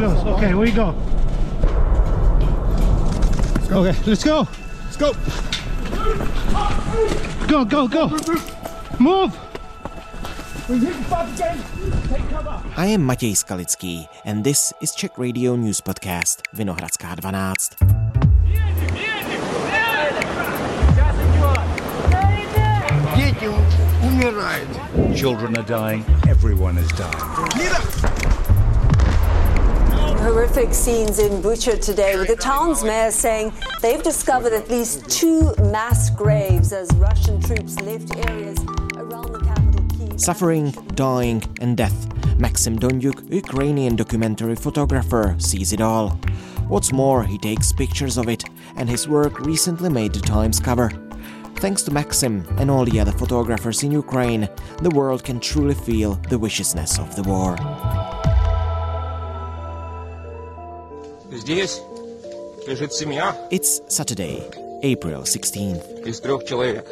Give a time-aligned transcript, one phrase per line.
[0.00, 0.24] close.
[0.24, 0.94] Okay, we go.
[3.54, 3.84] Let's go.
[3.84, 4.48] Okay, let's go.
[4.84, 5.12] Let's go.
[7.46, 8.08] Go, go, go.
[8.98, 9.36] Move.
[12.76, 17.76] I am Matěj Skalický and this is Czech Radio News Podcast Vinohradská 12.
[25.16, 28.29] Children are dying, everyone is dying.
[30.20, 35.54] Horrific scenes in Bucha today, with the town's mayor saying they've discovered at least two
[35.72, 38.58] mass graves as Russian troops left areas
[38.96, 40.18] around the capital.
[40.18, 42.06] Suffering, dying, and death.
[42.38, 46.10] Maxim Dondyuk, Ukrainian documentary photographer, sees it all.
[46.68, 48.44] What's more, he takes pictures of it,
[48.76, 50.90] and his work recently made the Times cover.
[51.56, 54.50] Thanks to Maxim and all the other photographers in Ukraine,
[54.82, 57.56] the world can truly feel the viciousness of the war.
[63.51, 64.43] It's Saturday,
[64.83, 66.05] April 16th.
[66.05, 66.85] из трех человек.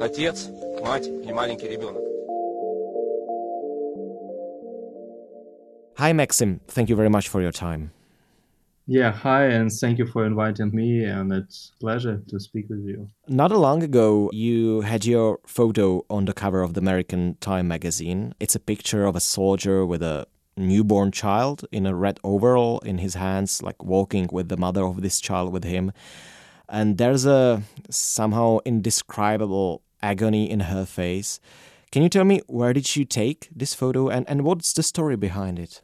[0.00, 0.48] Отец,
[0.82, 2.02] мать и маленький ребенок.
[5.96, 6.60] Hi, Maxim.
[6.68, 7.90] Thank you very much for your time.
[8.86, 12.84] Yeah, hi, and thank you for inviting me, and it's a pleasure to speak with
[12.84, 13.08] you.
[13.28, 18.34] Not long ago, you had your photo on the cover of the American Time magazine.
[18.40, 20.26] It's a picture of a soldier with a
[20.59, 25.01] newborn child in a red overall in his hands, like walking with the mother of
[25.01, 25.91] this child with him.
[26.67, 31.39] And there's a somehow indescribable agony in her face.
[31.91, 35.15] Can you tell me where did you take this photo and, and what's the story
[35.15, 35.81] behind it?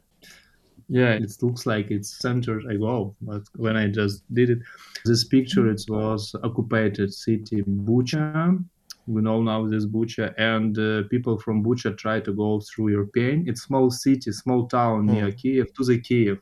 [0.88, 4.58] Yeah, it looks like it's centuries ago, but when I just did it,
[5.04, 8.64] this picture it was occupied city Bucha.
[9.06, 13.48] We know now this Bucha, and uh, people from Bucha try to go through Irpin.
[13.48, 16.38] It's small city, small town near Kiev to the Kiev.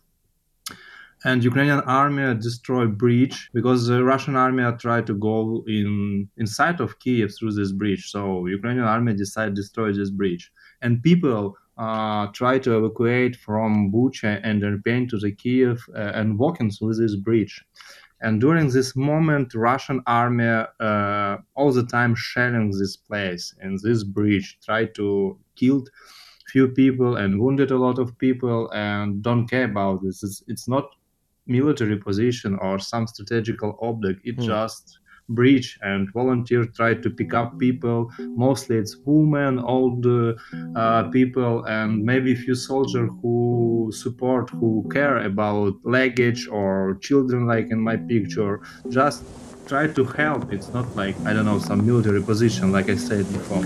[1.27, 6.99] And Ukrainian army destroyed bridge because the Russian army tried to go in inside of
[6.99, 8.11] Kiev through this bridge.
[8.11, 13.91] So Ukrainian army decided to destroy this bridge, and people uh, try to evacuate from
[13.93, 17.65] Bucha and Irpin to the Kiev uh, and walking through this bridge.
[18.25, 24.03] And during this moment, Russian army uh, all the time shelling this place and this
[24.03, 25.85] bridge, tried to kill
[26.49, 30.23] few people and wounded a lot of people and don't care about this.
[30.23, 30.85] It's, it's not
[31.47, 34.21] military position or some strategical object.
[34.25, 34.99] It just
[35.30, 42.04] breach and volunteer try to pick up people mostly it's women old uh, people and
[42.04, 47.96] maybe a few soldiers who support who care about luggage or children like in my
[47.96, 48.60] picture
[48.90, 49.24] just
[49.68, 53.26] try to help it's not like i don't know some military position like i said
[53.32, 53.64] before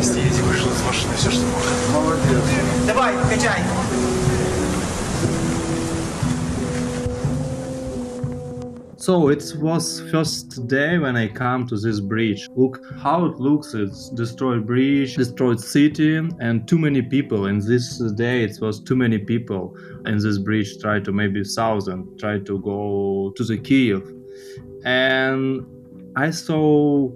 [0.00, 0.70] Здесь вышел
[9.03, 12.47] So it was first day when I come to this bridge.
[12.55, 13.73] Look how it looks.
[13.73, 17.47] It's destroyed bridge, destroyed city, and too many people.
[17.47, 19.75] And this day it was too many people.
[20.05, 24.09] And this bridge tried to maybe thousand try to go to the Kiev.
[24.85, 25.65] And
[26.15, 27.11] I saw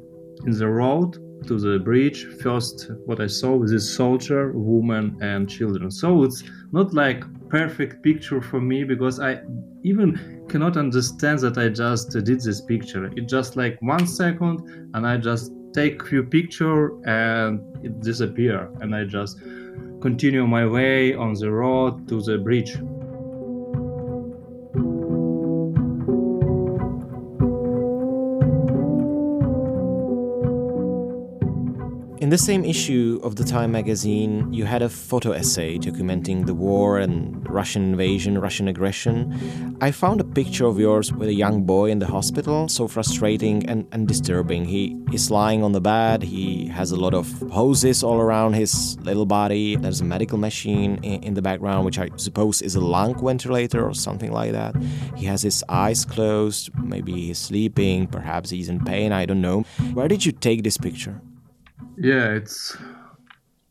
[0.46, 1.14] in the road
[1.48, 5.90] to the bridge first what I saw was this soldier, woman, and children.
[5.92, 6.44] So it's
[6.74, 9.42] not like perfect picture for me because I
[9.84, 13.06] even cannot understand that I just did this picture.
[13.06, 18.96] It just like one second and I just take few picture and it disappear and
[18.96, 19.40] I just
[20.02, 22.78] continue my way on the road to the bridge.
[32.20, 36.54] In the same issue of the Time magazine, you had a photo essay documenting the
[36.56, 39.78] war and Russian invasion, Russian aggression.
[39.82, 43.70] I found a picture of yours with a young boy in the hospital, so frustrating
[43.70, 44.66] and, and disturbing.
[44.66, 48.98] He is lying on the bed, he has a lot of hoses all around his
[49.02, 49.76] little body.
[49.76, 53.86] There's a medical machine in, in the background, which I suppose is a lung ventilator
[53.86, 54.76] or something like that.
[55.16, 59.62] He has his eyes closed, maybe he's sleeping, perhaps he's in pain, I don't know.
[59.94, 61.22] Where did you take this picture?
[61.98, 62.78] Yeah, it's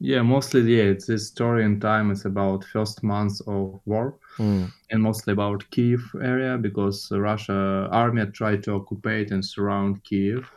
[0.00, 2.10] yeah, mostly yeah, it's a story in time.
[2.10, 4.64] It's about first months of war, hmm.
[4.90, 10.50] and mostly about Kiev area because Russia army tried to occupy and surround Kiev.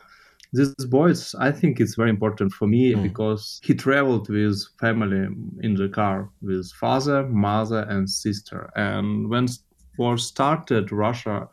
[0.52, 3.02] This boy, I think it's very important for me hmm.
[3.02, 5.28] because he traveled with family
[5.62, 8.70] in the car with father, mother, and sister.
[8.74, 9.46] And when
[9.96, 11.48] war started, Russia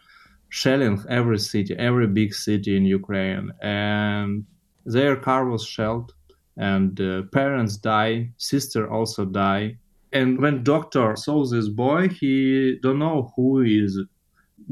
[0.50, 4.46] shelling every city, every big city in Ukraine, and
[4.88, 6.14] their car was shelled
[6.58, 9.78] and uh, parents die, sister also die.
[10.14, 14.00] And when doctor saw this boy, he don't know who he is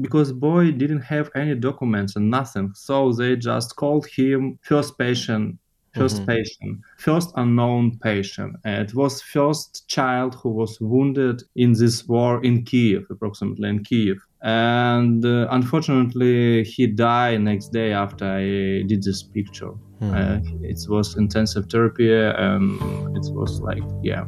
[0.00, 2.72] because boy didn't have any documents and nothing.
[2.74, 5.58] So they just called him first patient
[5.96, 8.56] 1st patient, first unknown patient.
[8.64, 13.82] And it was first child who was wounded in this war in Kiev, approximately in
[13.82, 14.18] Kiev.
[14.46, 19.72] And uh, unfortunately, he died next day after I did this picture.
[20.00, 22.78] Uh, it was intensive therapy, and
[23.16, 24.24] it was like, yeah,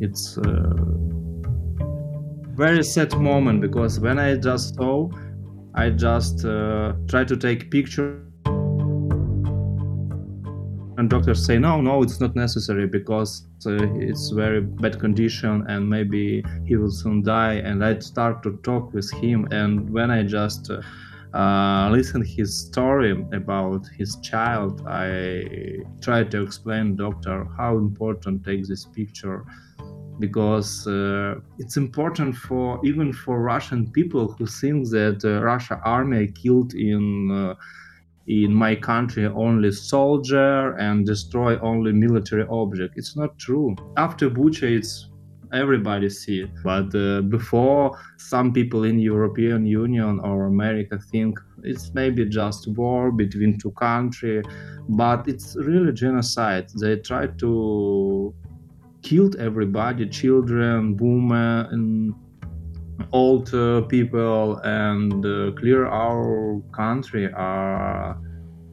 [0.00, 0.72] it's a
[2.56, 5.10] very sad moment because when I just saw,
[5.74, 8.22] I just uh, tried to take picture
[11.04, 13.76] and doctors say no no it's not necessary because uh,
[14.08, 17.56] it's very bad condition and maybe he will soon die.
[17.68, 20.80] And i start to talk with him and when i just uh,
[21.38, 25.08] uh, listen his story about his child i
[26.00, 29.44] try to explain doctor how important take this picture
[30.18, 36.28] because uh, it's important for even for russian people who think that uh, russia army
[36.28, 37.54] killed in uh,
[38.26, 42.94] in my country only soldier and destroy only military object.
[42.96, 43.76] It's not true.
[43.96, 45.10] After Bucha, it's
[45.52, 46.46] everybody see.
[46.62, 53.12] But uh, before, some people in European Union or America think it's maybe just war
[53.12, 54.44] between two countries,
[54.88, 56.68] but it's really genocide.
[56.80, 58.34] They try to
[59.02, 62.14] killed everybody, children, women, and
[63.12, 68.18] old uh, people and uh, clear our country are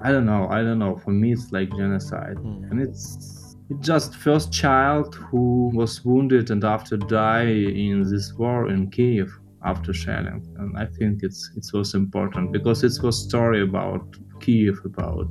[0.02, 0.96] i don't know i don't know.
[0.98, 2.38] For me it's like genocide.
[2.70, 7.44] And it's it's just first child who was wounded and after die
[7.88, 9.32] in this war in kiev
[9.64, 10.42] after shelling.
[10.58, 14.04] And i think it's it was important because it was story about
[14.40, 15.28] kiev about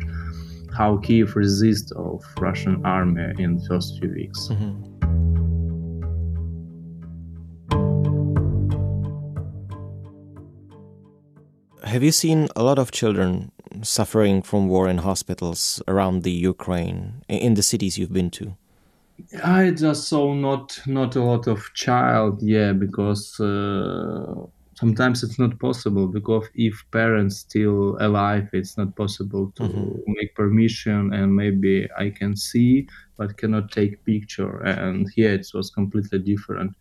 [0.73, 4.51] how kiev resist of russian army in the first few weeks
[11.91, 13.51] Have you seen a lot of children
[13.83, 18.57] suffering from war in hospitals around the Ukraine, in the cities you've been to?
[19.43, 24.35] I just saw not not a lot of child, yeah, because uh,
[24.75, 29.65] sometimes it's not possible because if parents still alive, it's not possible to
[30.07, 32.87] make permission, and maybe I can see
[33.17, 34.61] but cannot take picture.
[34.61, 36.73] And here it was completely different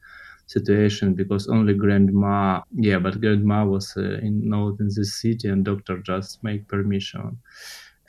[0.50, 5.66] situation because only grandma, yeah, but grandma was uh, in not in this city, and
[5.66, 7.38] doctor just make permission.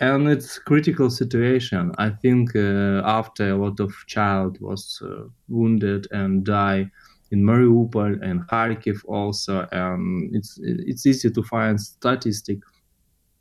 [0.00, 1.92] And it's critical situation.
[1.98, 6.90] I think uh, after a lot of child was uh, wounded and die
[7.32, 12.58] in mariupol and kharkiv also um, it's it's easy to find statistic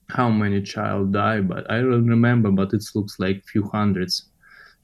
[0.10, 4.30] how many child die but i don't remember but it looks like few hundreds.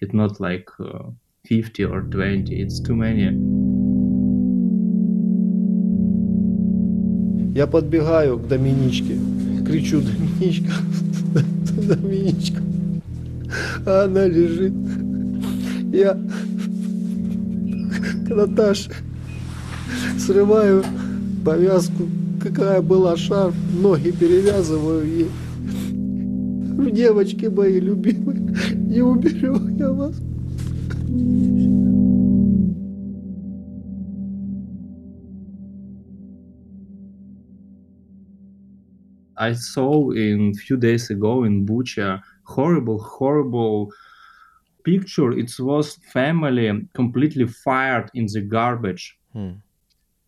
[0.01, 1.09] It's not like uh,
[1.45, 3.25] 50 or 20 it's too many
[7.55, 9.17] Я подбегаю к Доминичке,
[9.65, 10.73] кричу Доминичка,
[11.87, 12.61] Доминичка,
[13.85, 14.73] а она лежит.
[15.93, 16.19] Я
[18.27, 18.91] к Наташе
[20.19, 20.83] срываю
[21.45, 22.09] повязку,
[22.43, 25.29] какая была шарф, ноги перевязываю ей.
[26.91, 30.15] Девочки мои любимые, не уберу я вас.
[39.37, 43.91] I saw in few days ago in Bucha horrible, horrible
[44.83, 45.31] picture.
[45.31, 49.17] It was family completely fired in the garbage.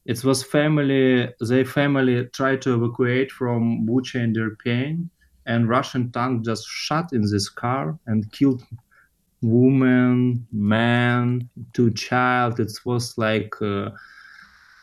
[0.06, 1.30] It was family.
[1.40, 5.10] Their family tried to evacuate from Bucha and Irpin,
[5.46, 8.64] and Russian tank just shot in this car and killed
[9.42, 12.60] woman, man, two child.
[12.60, 13.54] It was like.
[13.62, 13.92] Uh,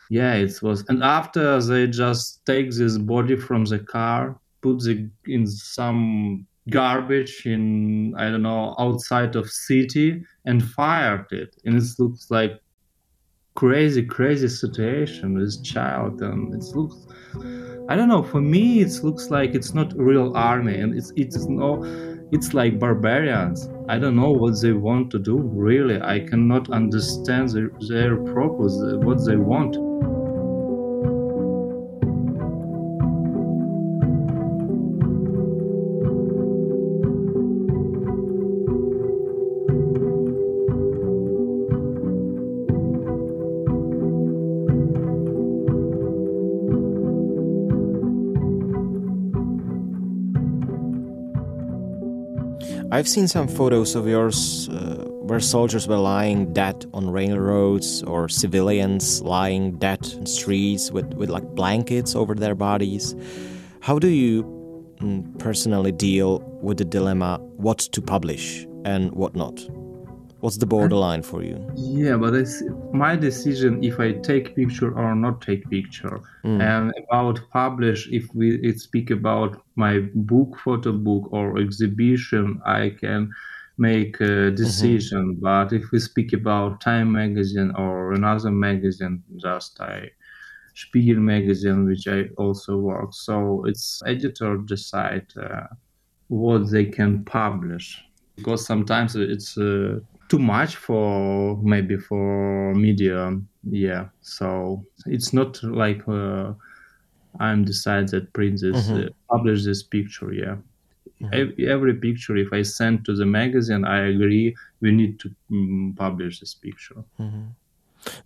[0.09, 0.83] yeah it was.
[0.89, 7.45] And after they just take this body from the car put the in some garbage
[7.45, 11.55] in i don't know outside of city and fired it.
[11.65, 12.59] And it looks like
[13.55, 16.21] crazy crazy situation with child.
[16.21, 16.97] And it looks
[17.87, 20.79] i don't know for me it looks like it's not real army.
[20.79, 21.83] And it's it's no
[22.31, 23.69] it's like barbarians.
[23.87, 26.01] I don't know what they want to do really.
[26.01, 29.75] I cannot understand their, their purpose what they want
[52.91, 58.29] I've seen some photos of yours uh, where soldiers were lying dead on railroads or
[58.29, 63.15] civilians lying dead in streets with, with like blankets over their bodies.
[63.79, 64.43] How do you
[65.01, 69.59] mm, personally deal with the dilemma what to publish and what not?
[70.45, 71.57] What's the borderline for you?
[71.75, 72.61] Yeah, but it's
[72.93, 76.19] my decision if I take picture or not take picture.
[76.43, 76.61] Mm.
[76.61, 82.91] And about publish, if we it speak about my book, photo book or exhibition, I
[82.91, 83.31] can
[83.79, 85.39] make a decision.
[85.41, 90.11] But if we speak about Time magazine or another magazine, just I
[90.75, 93.15] Spiegel magazine, which I also work.
[93.15, 95.65] So it's editor decide uh,
[96.27, 103.39] what they can publish because sometimes it's uh, too much for maybe for media.
[103.63, 106.53] Yeah, so it's not like uh,
[107.39, 110.33] I'm decide that print this uh, publish this picture.
[110.33, 110.57] Yeah.
[111.31, 115.95] Ev- Every picture, if I send to the magazine, I agree we need to mm,
[115.95, 117.03] publish this picture.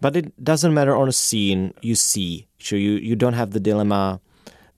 [0.02, 2.48] But it doesn't matter on a scene you see.
[2.60, 4.20] So you, you don't have the dilemma.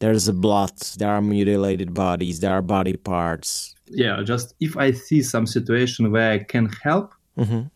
[0.01, 3.75] There's a blood, there are mutilated bodies, there are body parts.
[4.03, 7.07] yeah just if i see some situation where i can help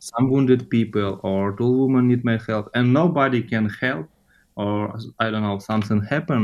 [0.10, 4.08] some wounded people or two women need my help and nobody can help
[4.63, 4.75] or
[5.24, 6.41] i don't know something happen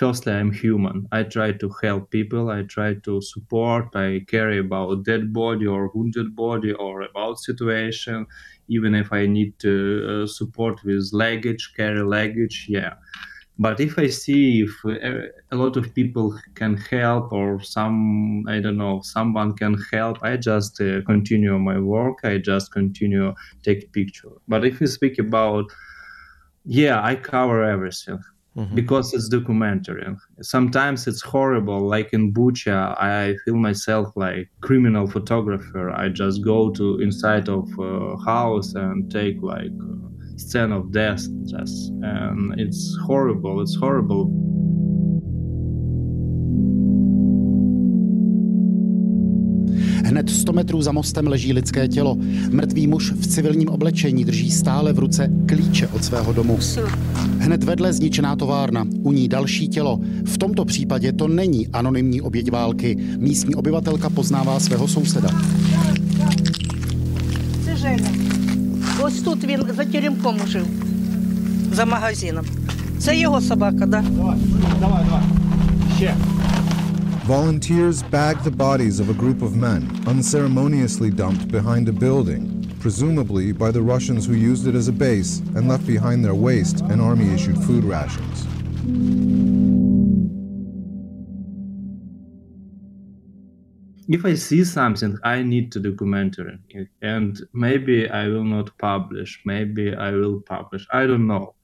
[0.00, 0.96] firstly i'm human.
[1.18, 5.82] I try to help people i try to support i care about dead body or
[5.94, 8.18] wounded body or about situation.
[8.76, 9.74] Even if i need to
[10.10, 12.94] uh, support with luggage carry luggage yeah
[13.58, 18.60] but if I see if uh, a lot of people can help or some I
[18.60, 22.18] don't know someone can help, I just uh, continue my work.
[22.24, 24.32] I just continue take picture.
[24.46, 25.66] But if we speak about
[26.64, 28.20] yeah, I cover everything
[28.74, 30.04] because it's documentary.
[30.42, 31.80] Sometimes it's horrible.
[31.80, 35.90] Like in Bucha, I feel myself like criminal photographer.
[35.90, 39.70] I just go to inside of a house and take like
[40.38, 44.30] scene of death just and it's horrible it's horrible
[50.04, 52.16] Hned 100 metrů za mostem leží lidské tělo.
[52.50, 56.58] Mrtvý muž v civilním oblečení drží stále v ruce klíče od svého domu.
[57.38, 60.00] Hned vedle zničená továrna, u ní další tělo.
[60.24, 62.96] V tomto případě to není anonymní oběť války.
[63.18, 65.30] Místní obyvatelka poznává svého souseda.
[69.07, 69.07] Це Женя.
[69.07, 70.65] Ось тут він за теремком жив,
[71.73, 72.45] за магазином.
[72.99, 73.87] Це його собака, так?
[73.87, 74.03] Да?
[77.27, 82.43] Volunteers bagged the bodies of a group of men, unceremoniously dumped behind a building,
[82.81, 86.79] presumably by the Russians who used it as a base and left behind their waste
[86.89, 88.37] and army issued food rations.
[94.08, 96.88] If i see something i need to document it.
[97.02, 99.40] And maybe i will not publish.
[99.44, 100.86] Maybe i will publish.
[100.92, 101.54] I don't know.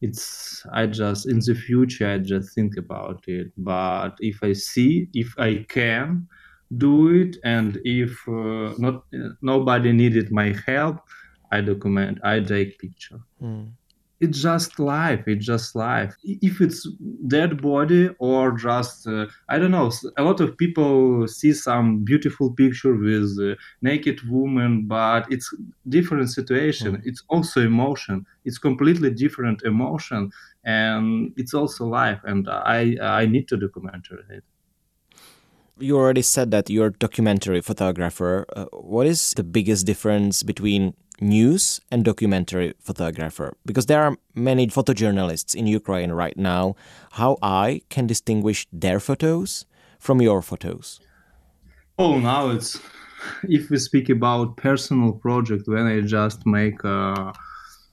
[0.00, 3.52] It's i just in the future i just think about it.
[3.56, 6.26] But if i see if i can
[6.78, 9.04] do it and if uh, not
[9.42, 10.96] nobody needed my help
[11.52, 13.20] i document i take picture
[14.22, 16.14] it's just life it's just life.
[16.22, 16.88] If it's
[17.26, 22.52] dead body or just uh, i don't know a lot of people see some beautiful
[22.62, 25.48] picture with uh, naked woman but it's
[25.88, 27.02] different situation.
[27.04, 28.24] It's also emotion.
[28.44, 30.30] It's completely different emotion
[30.64, 34.44] and it's also life and i i need to document it.
[35.78, 38.46] You already said that you're a documentary photographer.
[38.54, 43.56] Uh, what is the biggest difference between news and documentary photographer?
[43.64, 46.74] Because there are many photojournalists in Ukraine right now.
[47.12, 49.66] How I can distinguish their photos
[49.98, 51.00] from your photos?
[51.98, 52.80] Oh, now it's
[53.44, 57.32] if we speak about personal project when I just make uh,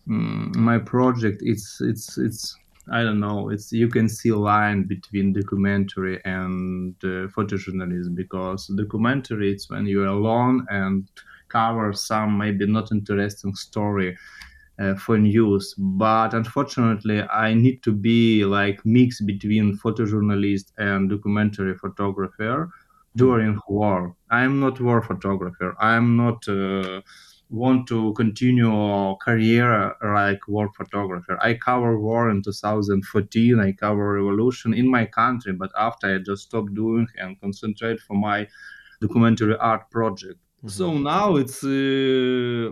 [0.08, 2.56] mm, my project, it's it's it's
[2.92, 3.50] I don't know.
[3.50, 9.86] It's you can see a line between documentary and uh, photojournalism because documentary it's when
[9.86, 11.08] you're alone and
[11.50, 14.18] cover some maybe not interesting story
[14.80, 15.74] uh, for news.
[15.78, 22.70] But unfortunately, I need to be like mix between photojournalist and documentary photographer
[23.16, 24.16] during war.
[24.30, 25.76] I'm not war photographer.
[25.80, 26.48] I'm not.
[26.48, 27.02] Uh,
[27.52, 31.36] want to continue a career like war photographer.
[31.42, 33.60] I cover war in 2014.
[33.60, 38.16] I cover revolution in my country, but after I just stopped doing and concentrate for
[38.16, 38.48] my
[39.02, 40.40] documentary art project.
[40.68, 42.72] So now it's uh,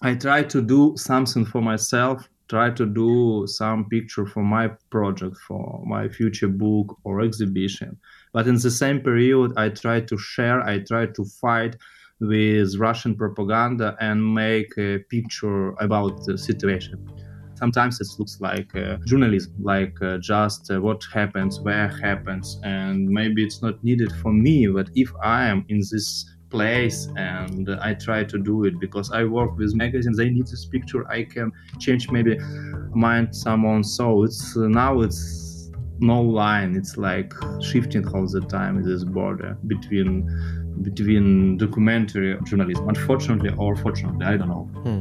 [0.00, 2.28] I try to do something for myself.
[2.48, 7.98] Try to do some picture for my project, for my future book or exhibition.
[8.32, 11.76] But in the same period, I try to share, I try to fight
[12.20, 17.06] with Russian propaganda and make a picture about the situation.
[17.56, 23.06] Sometimes it looks like uh, journalism, like uh, just uh, what happens, where happens, and
[23.08, 24.68] maybe it's not needed for me.
[24.68, 29.24] But if I am in this place and I try to do it because I
[29.24, 31.08] work with magazines, they need this picture.
[31.10, 32.38] I can change maybe
[32.94, 33.84] mind someone.
[33.84, 36.76] So it's now it's no line.
[36.76, 38.82] It's like shifting all the time.
[38.82, 40.12] This border between
[40.82, 44.68] between documentary journalism, unfortunately or fortunately, I don't know.
[44.82, 45.00] Hmm,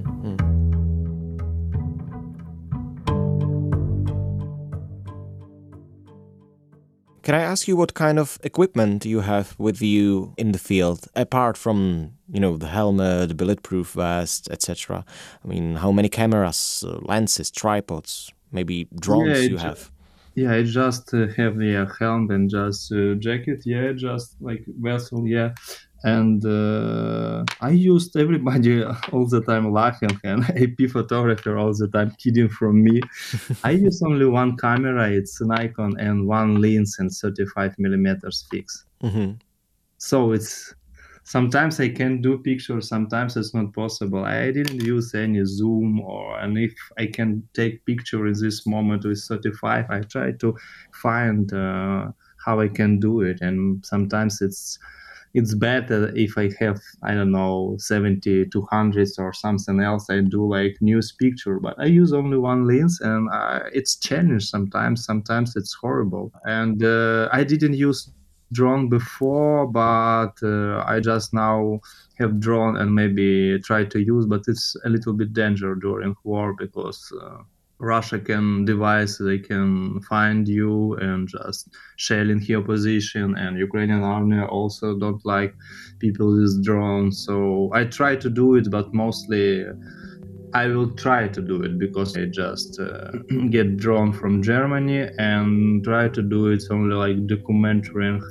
[7.28, 11.10] Can I ask you what kind of equipment you have with you in the field,
[11.14, 15.04] apart from you know the helmet, the bulletproof vest, etc.?
[15.44, 19.92] I mean, how many cameras, uh, lenses, tripods, maybe drones Yeah, you have?
[20.36, 23.64] Yeah, I just uh, have the uh, helmet and just uh, jacket.
[23.66, 25.28] Yeah, just like vessel.
[25.28, 25.50] Yeah,
[26.04, 32.16] and uh, I used everybody all the time laughing and AP photographer all the time
[32.18, 33.02] kidding from me.
[33.64, 35.10] I use only one camera.
[35.10, 38.86] It's an Nikon and one lens and 35 millimeters fix.
[39.02, 39.32] hmm
[39.98, 40.74] So it's
[41.24, 44.24] sometimes I can do pictures, sometimes it's not possible.
[44.24, 49.04] I didn't use any zoom or and if I can take picture in this moment
[49.04, 50.56] with 35, I try to
[50.94, 52.12] find uh,
[52.46, 53.42] how I can do it.
[53.42, 54.80] And sometimes it's
[55.38, 60.10] it's better if I have I don't know 70 200s or something else.
[60.10, 64.46] I do like news picture, but I use only one lens and uh, it's challenge
[64.50, 65.06] sometimes.
[65.06, 68.10] Sometimes it's horrible, and uh, I didn't use
[68.52, 71.82] drone before, but uh, I just now
[72.20, 76.56] have drone and maybe try to use, but it's a little bit danger during war
[76.58, 77.44] because uh,
[77.80, 84.40] Russia can device they can find you and just shelling your position, and Ukrainian army
[84.40, 85.54] also don't like
[86.00, 87.24] people with drones.
[87.26, 89.66] So I try to do it, but mostly.
[90.54, 93.12] I will try to do it because I just uh,
[93.50, 98.22] get drone from Germany and try to do it only like documenting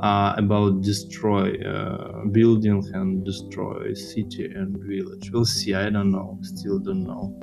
[0.00, 5.30] uh, about destroy uh, building and destroy city and village.
[5.32, 5.74] We'll see.
[5.74, 6.38] I don't know.
[6.42, 7.38] Still don't know.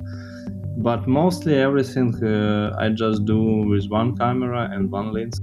[0.76, 5.40] But mostly everything uh, I just do with one camera and one lens.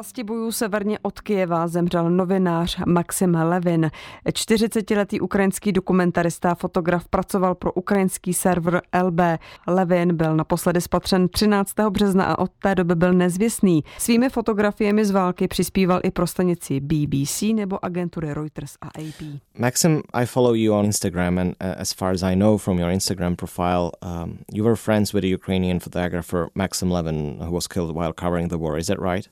[0.00, 3.90] Oblasti bojů severně od Kijeva zemřel novinář Maxim Levin.
[4.26, 9.20] 40-letý ukrajinský dokumentarista a fotograf pracoval pro ukrajinský server LB.
[9.66, 11.74] Levin byl naposledy spatřen 13.
[11.90, 13.84] března a od té doby byl nezvěstný.
[13.98, 19.40] Svými fotografiemi z války přispíval i pro stanici BBC nebo agentury Reuters a AP.
[19.58, 22.90] Maxim, I follow you on Instagram, and uh, as far as I know from your
[22.90, 27.94] Instagram profile, um, you were friends with the Ukrainian photographer Maxim Levin, who was killed
[27.94, 28.78] while covering the war.
[28.78, 29.28] Is that right?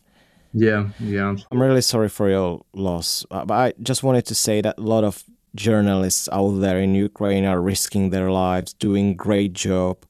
[0.52, 1.36] Yeah, yeah.
[1.50, 4.82] I'm really sorry for your loss, uh, but I just wanted to say that a
[4.82, 10.04] lot of journalists out there in Ukraine are risking their lives, doing great job.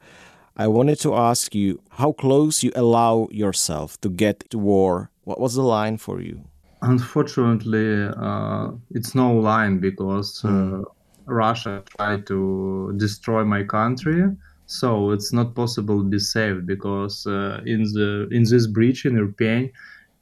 [0.56, 5.10] I wanted to ask you how close you allow yourself to get to war.
[5.24, 6.40] What was the line for you?
[6.82, 10.82] Unfortunately, uh, it's no line because uh,
[11.26, 14.24] Russia tried to destroy my country.
[14.66, 19.14] So it's not possible to be safe because uh, in the in this breach in
[19.16, 19.72] Irpin,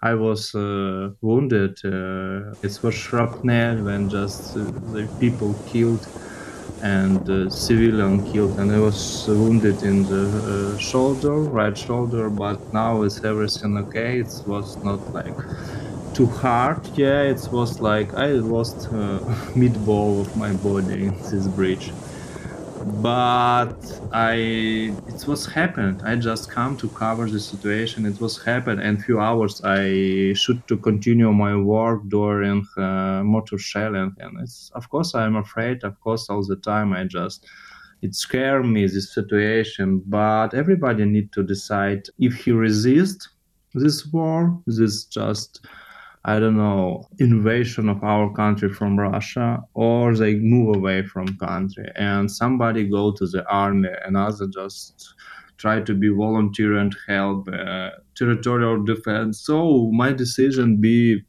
[0.03, 1.79] I was uh, wounded.
[1.85, 6.07] Uh, it was shrapnel when just uh, the people killed
[6.81, 12.31] and uh, civilian killed, and I was wounded in the uh, shoulder, right shoulder.
[12.31, 14.21] But now is everything okay.
[14.21, 15.39] It was not like
[16.15, 16.89] too hard.
[16.95, 19.21] Yeah, it was like I lost uh,
[19.57, 21.95] meatball of my body in this bridge.
[22.87, 23.75] But
[24.13, 24.35] I,
[25.09, 26.03] it was happened.
[26.05, 28.07] I just come to cover the situation.
[28.07, 33.59] It was happened, and few hours I should to continue my work during uh, mortar
[33.59, 35.83] shelling, and it's of course I'm afraid.
[35.83, 37.45] Of course, all the time I just
[38.03, 40.03] it scared me this situation.
[40.07, 43.31] But everybody need to decide if he resist
[43.75, 44.63] this war.
[44.67, 45.67] This just
[46.27, 51.89] I don't know, invasion of our country from Russia, or they move away from country
[51.95, 55.15] and somebody go to the army, another just
[55.57, 59.41] try to be volunteer and help uh, territorial defense.
[59.41, 61.23] So my decision be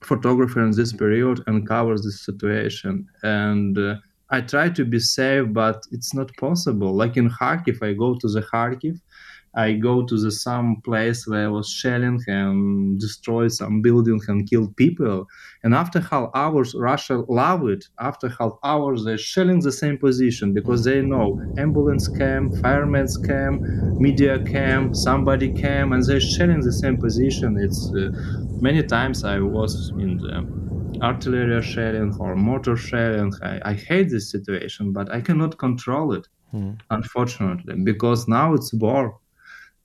[0.00, 3.76] photographer in this period and cover this situation and.
[3.78, 3.96] Uh,
[4.34, 6.94] I try to be safe, but it's not possible.
[6.96, 8.98] Like in Kharkiv, I go to the Kharkiv,
[9.54, 14.48] I go to the some place where I was shelling and destroyed some building and
[14.48, 15.26] killed people.
[15.62, 17.84] And after half hours, Russia love it.
[18.00, 23.60] After half hours, they're shelling the same position because they know ambulance came, firemen's came,
[23.98, 27.56] media came, somebody came, and they're shelling the same position.
[27.58, 28.08] It's uh,
[28.60, 30.46] many times I was in the
[31.02, 33.32] artillery shelling or mortar shelling.
[33.42, 36.72] I, I hate this situation, but I cannot control it, Hmm.
[36.90, 39.18] unfortunately, because now it's war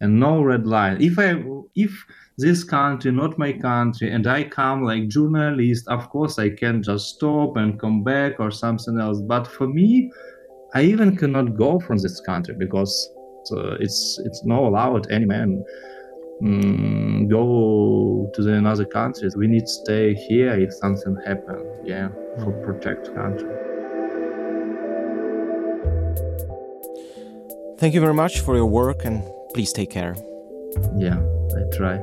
[0.01, 1.01] and no red line.
[1.01, 1.43] If I
[1.75, 2.05] if
[2.38, 7.15] this country, not my country, and I come like journalist, of course I can just
[7.15, 9.21] stop and come back or something else.
[9.21, 10.12] But for me,
[10.73, 12.93] I even cannot go from this country because
[13.51, 15.63] uh, it's it's not allowed any man
[16.41, 19.36] mm, go to the another countries.
[19.36, 21.65] We need to stay here if something happen.
[21.83, 22.10] Yeah,
[22.43, 23.49] for protect country.
[27.77, 30.15] Thank you very much for your work and please take care.
[30.95, 31.19] Yeah,
[31.55, 31.99] I try.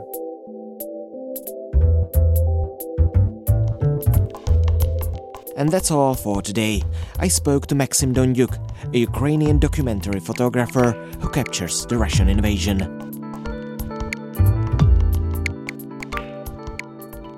[5.57, 6.83] And that's all for today.
[7.19, 8.59] I spoke to Maxim Dondyuk,
[8.93, 12.79] a Ukrainian documentary photographer who captures the Russian invasion.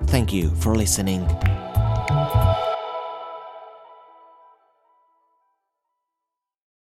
[0.07, 1.29] Thank you for listening.